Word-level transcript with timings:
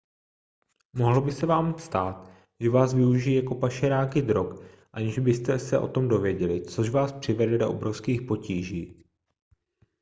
mohlo 0.93 1.21
by 1.21 1.31
se 1.31 1.45
vám 1.45 1.79
stát 1.79 2.29
že 2.59 2.69
váš 2.69 2.93
využijí 2.93 3.35
jako 3.35 3.55
pašeráky 3.55 4.21
drog 4.21 4.63
aniž 4.93 5.19
byste 5.19 5.79
o 5.79 5.87
tom 5.87 6.21
věděli 6.23 6.65
což 6.65 6.89
vás 6.89 7.11
přivede 7.13 7.57
do 7.57 7.69
obrovských 7.69 8.21
potíží 8.21 9.05